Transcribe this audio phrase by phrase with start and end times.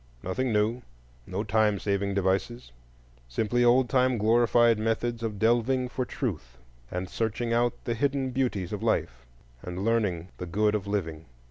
[0.23, 0.81] Nothing new,
[1.27, 6.57] no time saving devices,—simply old time glorified methods of delving for Truth,
[6.89, 9.27] and searching out the hidden beauties of life,
[9.61, 11.27] and learning the good of living.